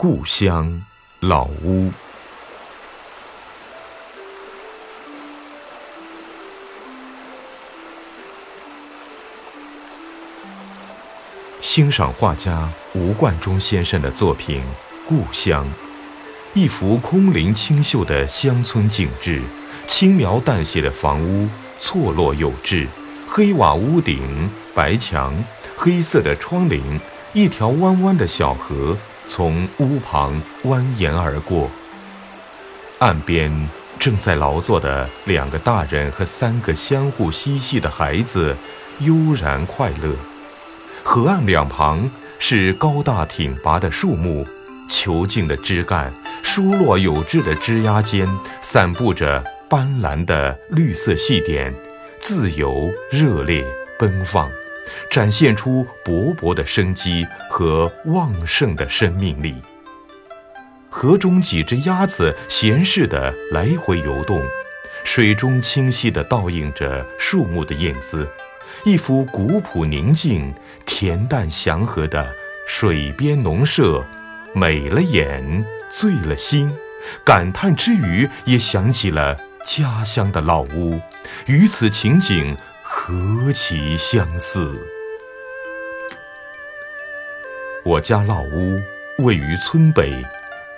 [0.00, 0.80] 故乡
[1.18, 1.90] 老屋。
[11.60, 14.60] 欣赏画家吴冠中先生的作品
[15.08, 15.66] 《故乡》，
[16.54, 19.42] 一幅空灵清秀的乡村景致，
[19.84, 21.48] 轻描淡写的房屋
[21.80, 22.86] 错落有致，
[23.26, 25.34] 黑瓦屋顶，白墙，
[25.76, 27.00] 黑色的窗棂，
[27.32, 28.96] 一条弯弯的小河
[29.28, 31.70] 从屋旁蜿蜒而过。
[32.98, 38.56] 岸边正在劳作的两个大人和三个相互嬉戏的孩子，
[39.00, 40.16] 悠然快乐。
[41.04, 44.44] 河岸两旁是高大挺拔的树木，
[44.90, 48.28] 遒劲的枝干，疏落有致的枝桠间，
[48.60, 51.72] 散布着斑斓的绿色细点，
[52.20, 53.64] 自由、热烈、
[53.98, 54.50] 奔放，
[55.10, 59.54] 展现出勃勃的生机和旺盛的生命力。
[60.90, 64.42] 河中几只鸭子闲适地来回游动，
[65.04, 68.26] 水中清晰地倒映着树木的影子。
[68.84, 70.54] 一幅古朴宁静、
[70.86, 72.32] 恬淡祥和的
[72.66, 74.04] 水边农舍，
[74.54, 76.72] 美了眼，醉了心。
[77.24, 81.00] 感叹之余，也想起了家乡的老屋，
[81.46, 82.56] 与此情景
[83.00, 84.76] 何其相似！
[87.84, 88.82] 我家老屋
[89.18, 90.12] 位于村北，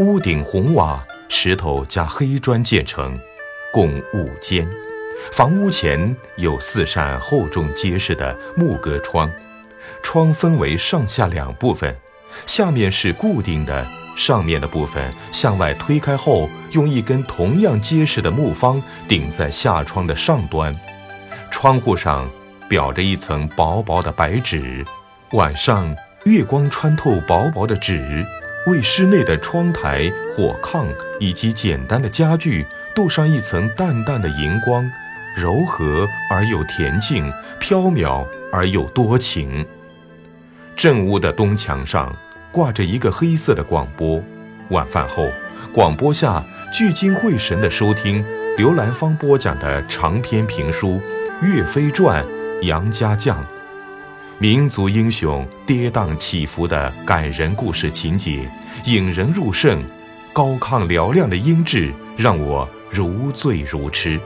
[0.01, 3.19] 屋顶红瓦，石头加黑砖建成，
[3.73, 4.69] 共五间。
[5.33, 9.29] 房屋前有四扇厚重结实的木格窗，
[10.03, 11.97] 窗分为上下两部分，
[12.45, 13.85] 下面是固定的，
[14.15, 20.79] 上面的部分向外推开后，用一根同样结实的木方顶在下窗的上端。
[21.51, 22.31] 窗户上
[22.69, 24.85] 裱着一层薄薄的白纸，
[25.33, 28.25] 晚上月光穿透薄薄的纸，
[28.67, 30.87] 为室内的窗台、火炕
[31.19, 34.91] 以及简单的家具镀上一层淡淡的荧光。
[35.37, 39.65] 柔和而又恬静，飘渺而又多情。
[40.77, 42.15] 正屋的东墙上
[42.51, 44.21] 挂着一个黑色的广播，
[44.71, 45.29] 晚饭后，
[45.73, 48.25] 广播下聚精会神地收听
[48.57, 50.89] 刘兰芳播讲的长篇评书
[51.43, 52.23] 《岳飞传》
[52.67, 53.43] 《杨家将》，
[54.39, 58.47] 民族英雄跌宕起伏的感人故事情节，
[58.85, 59.83] 引人入胜，
[60.35, 64.21] 高亢嘹亮的音质让我如醉如痴。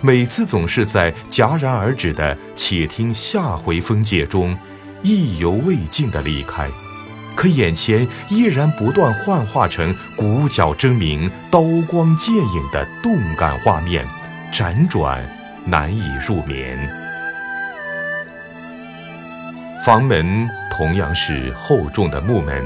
[0.00, 4.56] 每次总是在戛然而止的“且听下回分解”中，
[5.02, 6.70] 意犹未尽的离开，
[7.34, 14.06] 可眼前依然不断幻化成鼓角争鸣、刀光剑影的动感画面，
[14.50, 15.22] 辗转
[15.66, 16.78] 难以入眠。
[19.84, 22.64] 房门同样是厚重的木门，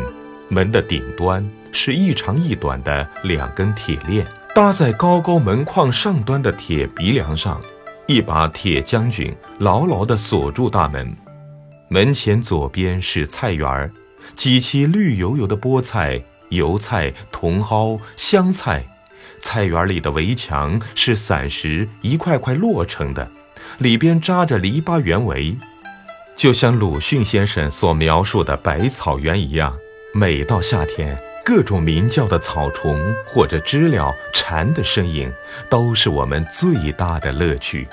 [0.49, 4.27] 门的顶端是一长一短的两根铁链。
[4.55, 7.61] 搭在高高门框上端的铁鼻梁上，
[8.09, 11.17] 一把铁将军牢牢地锁住大门。
[11.89, 13.91] 门前左边是菜园儿，
[14.35, 18.85] 几期绿油油的菠菜、油菜、茼蒿、香菜。
[19.41, 23.31] 菜园里的围墙是散石一块块摞成的，
[23.79, 25.57] 里边扎着篱笆圆围，
[26.37, 29.77] 就像鲁迅先生所描述的百草园一样。
[30.13, 31.19] 每到夏天。
[31.43, 35.29] 各种鸣叫的草虫或者知了、蝉的声音，
[35.71, 37.89] 都是我们最大的乐趣。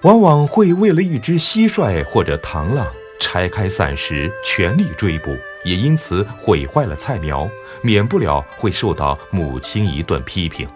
[0.00, 2.86] 往往会为了一只蟋蟀或者螳螂
[3.18, 7.48] 拆开散时，全力追捕，也因此毁坏了菜苗，
[7.82, 10.68] 免不了会受到母亲一顿批评。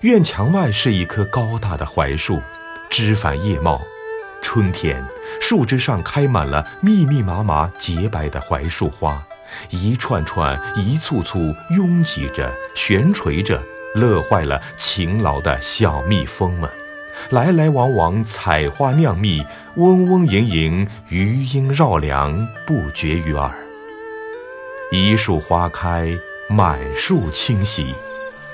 [0.00, 2.42] 院墙外是一棵高大的槐树，
[2.90, 3.80] 枝繁叶茂。
[4.42, 5.02] 春天，
[5.40, 9.26] 树枝上开满了密密麻麻洁白的槐树花。
[9.70, 13.62] 一串串、一簇簇拥挤着、悬垂着，
[13.94, 16.68] 乐坏了勤劳的小蜜蜂们。
[17.30, 19.44] 来来往往，采花酿蜜，
[19.76, 23.52] 嗡嗡盈盈，余音绕梁，不绝于耳。
[24.92, 26.16] 一树花开，
[26.48, 27.94] 满树清喜。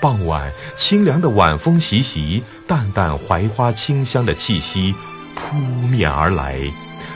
[0.00, 4.94] 傍晚，清凉的晚风习习，淡淡槐花清香的气息
[5.34, 5.58] 扑
[5.88, 6.56] 面而来，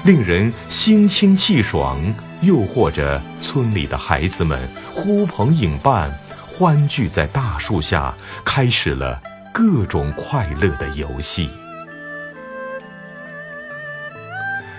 [0.05, 1.99] 令人心清气爽。
[2.43, 6.12] 又或者，村里的孩子们呼朋引伴，
[6.47, 8.14] 欢聚在大树下，
[8.44, 9.19] 开始了
[9.56, 11.49] 各种快乐的游戏。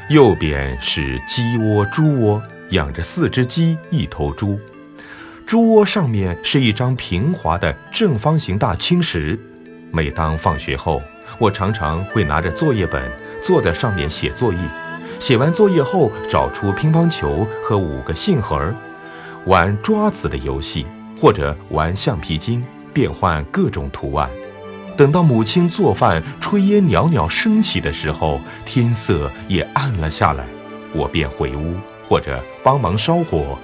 [0.10, 4.60] 右边是鸡窝、猪窝，养着四只鸡，一头猪。
[5.45, 9.39] 猪窝上面是一张平滑的正方形大青石。
[9.94, 11.01] 每当放学后，
[11.39, 13.01] 我常常会拿着作业本，
[13.42, 14.60] 坐在上面写作业。
[15.21, 18.75] 写完作业后，找出乒乓球和五个信盒，
[19.45, 20.86] 玩抓子的游戏，
[21.18, 22.62] 或者玩橡皮筋，
[22.94, 24.30] 变换各种图案。
[24.97, 30.45] 等到母亲做饭，炊烟袅袅升起的时候，天色也暗了下来，
[30.94, 31.75] 我便回屋
[32.07, 33.57] 或者帮忙烧火。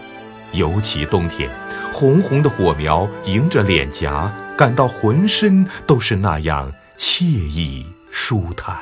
[0.51, 1.49] 尤其冬天，
[1.93, 8.75] 红红的火苗迎着脸颊，感到浑身都是那样惬意舒坦。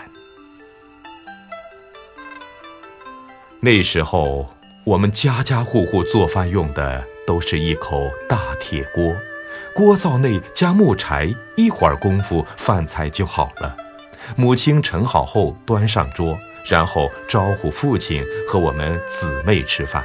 [3.59, 4.49] 那时候，
[4.85, 9.13] 我们家家户户做饭用的都是一口大铁锅。
[9.73, 13.75] 锅灶内加木柴，一会儿功夫饭菜就好了。
[14.35, 20.03] 母亲盛好后端上桌，然后招呼父亲和我们姊妹吃饭。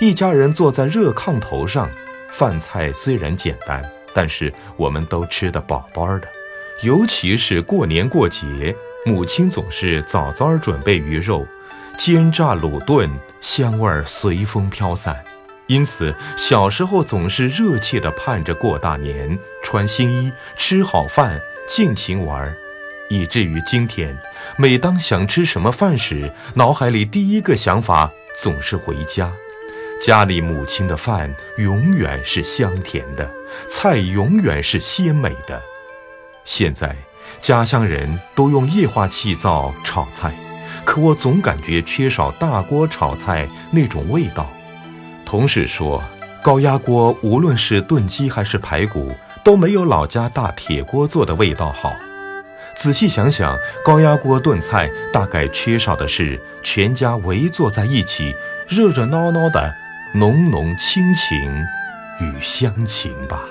[0.00, 1.90] 一家人坐在热炕头上，
[2.28, 3.82] 饭菜虽然简单，
[4.14, 6.28] 但是我们都吃得饱饱的。
[6.82, 8.74] 尤其是过年过节，
[9.04, 11.46] 母亲总是早早准备鱼肉，
[11.96, 13.10] 煎炸卤炖，
[13.40, 15.22] 香味儿随风飘散。
[15.68, 22.54] 因此，小时候总是热切地盼着过大年，穿新衣，吃好饭，尽情玩，
[23.08, 24.18] 以至于今天，
[24.58, 29.32] 每当想吃什么饭时，脑海里第一个想法总是回家。
[30.04, 33.30] 家里母亲的饭永远是香甜的，
[33.68, 35.62] 菜永远是鲜美的。
[36.44, 36.96] 现在，
[37.40, 40.34] 家乡人都用液化气灶炒菜，
[40.84, 44.50] 可我总感觉缺少大锅炒菜那种味道。
[45.32, 46.04] 同事说，
[46.42, 51.96] 高压锅无论是炖鸡还是排骨，都没有老家大铁锅做的味道好。
[52.76, 58.34] 仔细想想，高压锅炖菜大概缺少的是全家围坐在一起，
[58.68, 59.74] 热热闹闹的
[60.14, 61.64] 浓浓亲情
[62.20, 63.44] 与乡情吧。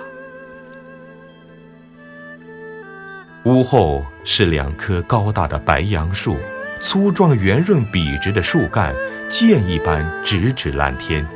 [3.45, 6.37] 屋后是两棵高大的白杨树，
[6.79, 8.93] 粗壮圆润笔直的树干，
[9.31, 11.27] 箭一般直指蓝天。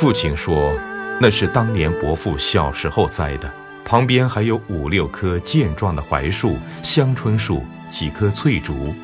[0.00, 0.74] 父亲说，
[1.20, 3.52] 那是当年伯父小时候栽的。
[3.84, 8.94] 旁边还有五六棵健壮的槐树、香椿树，几棵翠竹。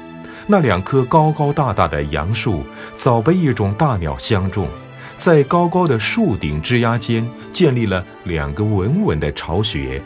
[0.46, 2.64] 那两棵高高大大的杨树
[2.96, 4.66] 早被一种大鸟相中，
[5.18, 10.02] 在高高的树顶枝桠间建立了两个稳稳的巢穴。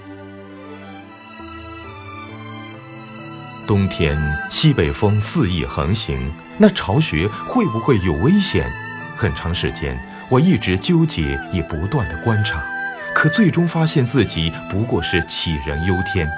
[3.64, 4.20] 冬天
[4.50, 6.18] 西北风肆意横行，
[6.58, 8.68] 那巢穴会不会有危险？
[9.16, 9.96] 很长时间。
[10.30, 12.64] 我一直纠结，也不断的观察，
[13.12, 16.30] 可最终发现自己不过是杞人忧天。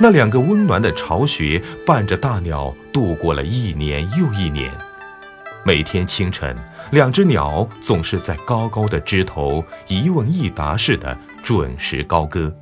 [0.00, 4.72] 那两个温暖的巢穴，伴着大鸟度过了一年又一年。
[5.64, 6.56] 每天清晨，
[6.90, 12.52] 两只鸟总是在高高的枝头一问一答似的准时高歌。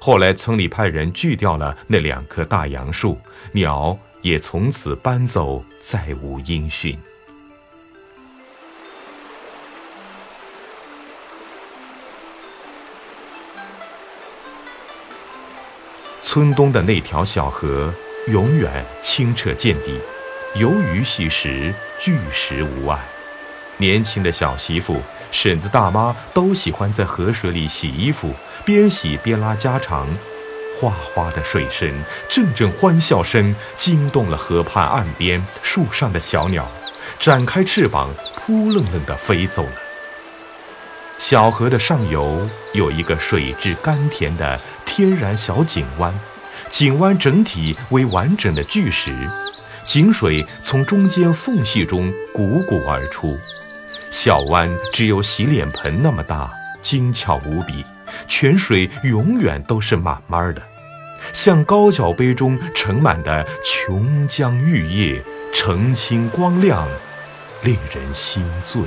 [0.00, 3.18] 后来村里派人锯掉了那两棵大杨树，
[3.50, 6.96] 鸟也从此搬走，再无音讯。
[16.34, 17.94] 村东的那条小河
[18.26, 20.00] 永远清澈见底，
[20.56, 22.98] 游鱼戏石，巨石无碍。
[23.76, 25.00] 年轻的小媳妇、
[25.30, 28.34] 婶子、大妈都喜欢在河水里洗衣服，
[28.64, 30.08] 边洗边拉家常。
[30.76, 31.88] 哗哗的水声，
[32.28, 36.66] 阵阵欢笑声，惊动了河畔岸边树上的小鸟，
[37.20, 39.72] 展开翅膀，扑棱棱地飞走了。
[41.16, 44.60] 小河的上游有一个水质甘甜的。
[44.96, 46.14] 天然小井湾，
[46.70, 49.10] 井湾整体为完整的巨石，
[49.84, 53.36] 井水从中间缝隙中汩汩而出。
[54.12, 56.48] 小湾只有洗脸盆那么大，
[56.80, 57.84] 精巧无比，
[58.28, 60.62] 泉水永远都是满满的，
[61.32, 65.20] 像高脚杯中盛满的琼浆玉液，
[65.52, 66.86] 澄清光亮，
[67.64, 68.80] 令人心醉。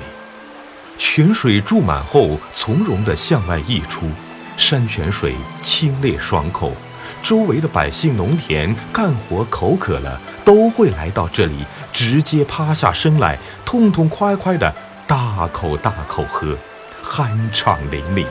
[0.98, 4.10] 泉水注满后，从容地向外溢出。
[4.58, 6.74] 山泉水清冽爽口，
[7.22, 14.74] 周围的百姓农田干活口渴了，都会来到这里，直接趴下身来，痛痛快快的
[15.06, 16.58] 大口大口喝，
[17.06, 18.26] 酣畅淋漓。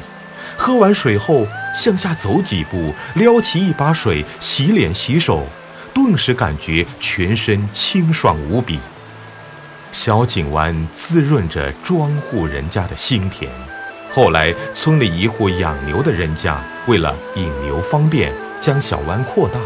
[0.59, 5.47] 喝完水后，向下走几步，撩起一把水洗脸洗手，
[5.95, 8.81] 顿时感觉全身清爽无比。
[9.93, 13.49] 小井湾滋润着庄户人家的心田。
[14.11, 19.61] 后来，村里一户养牛的人家，为了引牛方便，将小湾扩大，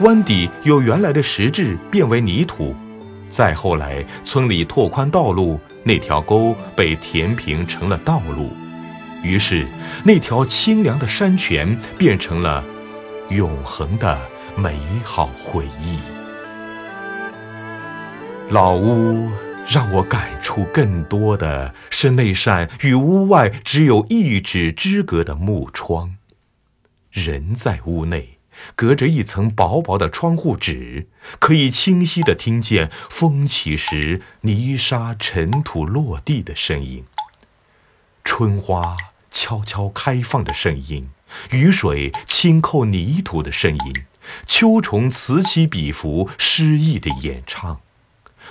[0.00, 2.76] 湾底由原来的石质变为泥土。
[3.30, 8.52] 再后来，村里拓宽道路，那条沟被填平成了道路，
[9.22, 9.66] 于是
[10.04, 12.62] 那条清凉的山泉变成了
[13.30, 14.18] 永恒的
[14.54, 15.98] 美好回忆。
[18.50, 19.30] 老屋
[19.68, 26.16] 让我感触更多的是那扇与屋外只有一指之隔的木窗。
[27.10, 28.38] 人在屋内，
[28.74, 31.08] 隔着一层薄薄的窗户纸，
[31.38, 37.04] 可以清晰地听见风起时泥沙尘土落地的声音，
[38.24, 38.96] 春花
[39.30, 41.10] 悄悄开放的声音，
[41.50, 44.04] 雨水轻扣泥土的声音，
[44.46, 47.82] 秋虫此起彼伏诗意的演唱。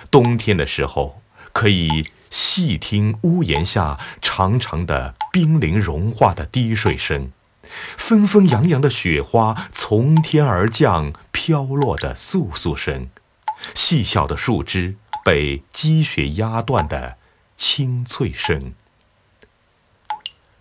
[0.10, 1.22] 冬天的时候，
[1.54, 7.32] 可以细听屋檐下长长的冰凌融化的滴水声，
[7.98, 13.10] 纷纷扬扬的雪花从天而降飘落的簌簌声，
[13.74, 17.18] 细小的树枝被积雪压断的
[17.56, 18.74] 清脆声。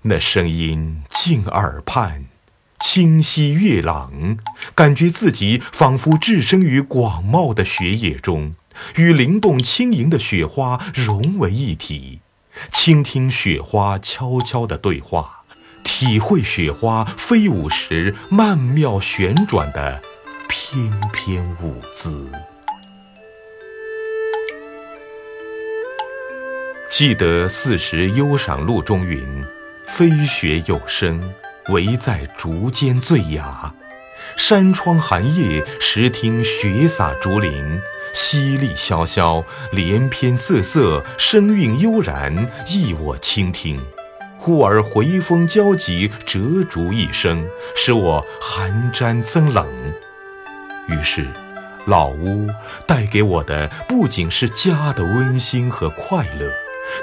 [0.03, 2.27] 那声音近耳畔，
[2.79, 4.39] 清晰悦朗，
[4.75, 8.55] 感觉自己仿佛置身于广袤的雪野中。
[8.97, 12.21] 与灵动轻盈的雪花融为一体，
[12.71, 15.43] 倾听雪花悄悄的对话，
[15.85, 20.01] 体会雪花飞舞时曼妙旋转的
[20.49, 22.31] 翩翩舞姿。
[26.91, 29.45] 记得四时忧赏录中云
[29.87, 31.35] ：“飞雪有声，
[31.69, 33.75] 唯在竹间最雅。
[34.37, 37.81] 山窗寒夜时听雪洒竹林。”
[38.17, 42.35] 淅沥潇潇，连篇瑟瑟，声韵悠然，
[42.67, 43.79] 意我倾听。
[44.39, 49.69] 忽而回风交集，折竹一声，使我寒毡增冷。
[50.89, 51.27] 于是，
[51.85, 52.49] 老屋
[52.87, 56.51] 带给我的不仅是家的温馨和快乐，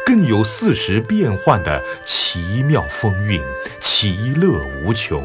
[0.03, 3.39] 更有四时变幻的奇妙风韵，
[3.79, 5.23] 其乐无穷。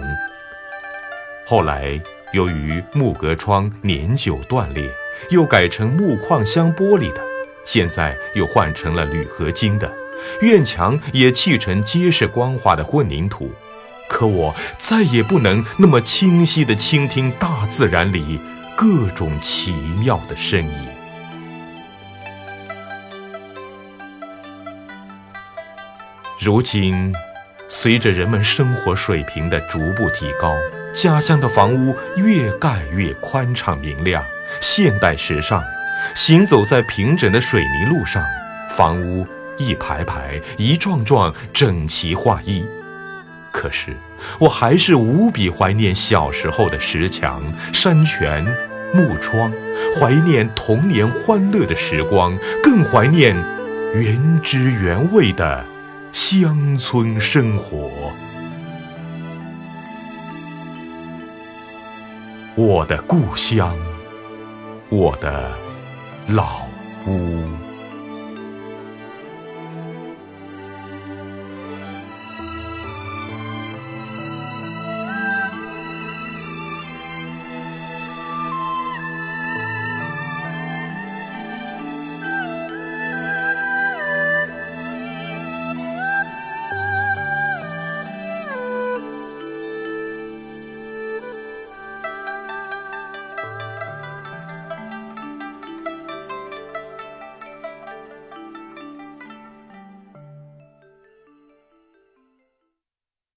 [1.47, 1.99] 后来，
[2.35, 4.87] 由于木格窗年久断裂。
[5.31, 7.21] 又改成木框镶玻璃的，
[7.65, 9.93] 现在又换成了铝合金的，
[10.41, 13.53] 院墙也砌成结实光滑的混凝土。
[14.09, 18.41] 可我再也不能那么清晰地倾听大自然里
[18.75, 20.89] 各种奇妙的声音。
[26.41, 27.13] 如今，
[27.69, 30.57] 随着人们生活水平的逐步提高，
[30.95, 34.25] 家乡的房屋越盖越宽敞明亮。
[34.61, 35.63] 现代时尚，
[36.15, 38.25] 行走在平整的水泥路上，
[38.77, 39.27] 房屋
[39.57, 42.65] 一排排、一幢幢整齐划一。
[43.51, 43.97] 可是，
[44.39, 48.45] 我还是无比怀念小时候的石墙、山泉、
[48.93, 49.53] 木窗，
[49.99, 53.35] 怀念童年欢乐的时光，更怀念
[53.95, 55.65] 原汁原味的
[56.13, 58.13] 乡村生活。
[62.55, 63.88] 我的故乡。
[64.91, 65.51] 我的
[66.29, 66.63] 老
[67.07, 67.68] 屋。